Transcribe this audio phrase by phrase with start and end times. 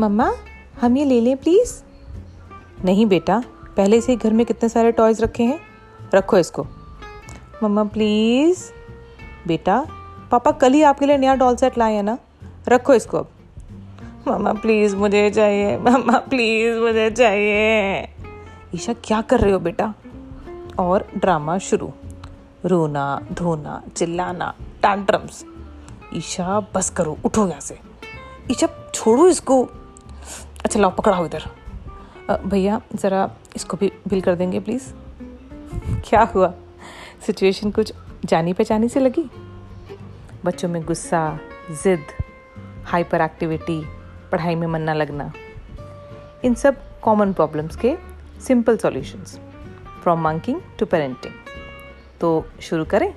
[0.00, 0.32] मम्मा,
[0.80, 1.82] हम ये ले लें प्लीज़
[2.84, 3.42] नहीं बेटा,
[3.76, 5.60] पहले से ही घर में कितने सारे टॉयज़ रखे हैं।
[6.14, 6.66] रखो इसको।
[7.62, 8.64] मम्मा प्लीज़
[9.46, 9.86] बेटा,
[10.30, 12.18] पापा कल ही आपके लिए नया डॉल सेट लाए हैं ना?
[12.68, 13.28] रखो इसको अब।
[14.28, 18.02] मम्मा प्लीज़ मुझे चाहिए। मम्मा प्लीज़ मुझे चाहिए।
[18.74, 19.94] ईशा, क्या कर रहे हो बेटा?
[20.78, 21.92] और ड्रामा शुरू।
[22.64, 25.44] रोना, धोना, चिल्लाना टैंट्रम्स
[26.14, 27.78] ईशा, बस करो, उठो यहाँ से।
[28.50, 29.68] ईशा, छोड़ो इसको।
[30.66, 31.44] अच्छा लाओ पकड़ाओ इधर।
[32.44, 34.84] भैया, ज़रा इसको भी बिल कर देंगे प्लीज़
[36.08, 36.52] क्या हुआ?
[37.26, 37.92] सिचुएशन कुछ
[38.24, 39.22] जानी पहचानी से लगी?
[40.44, 41.38] बच्चों में गुस्सा,
[41.82, 42.06] ज़िद
[42.84, 43.80] हाइपर एक्टिविटी
[44.32, 45.30] पढ़ाई में मन ना लगना।
[46.44, 47.94] इन सब कॉमन प्रॉब्लम्स के
[48.46, 49.38] simple solutions
[50.02, 51.34] from mucking to parenting
[52.20, 53.12] तो शुरू करें।